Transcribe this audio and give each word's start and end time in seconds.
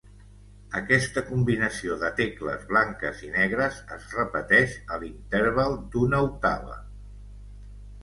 Aquesta 0.77 1.23
combinació 1.27 1.97
de 2.05 2.09
tecles 2.21 2.65
blanques 2.73 3.23
i 3.29 3.31
negres 3.37 3.79
es 3.99 4.11
repeteix 4.19 4.77
a 4.97 5.01
l'interval 5.07 5.81
d'una 5.95 6.27
octava. 6.33 6.85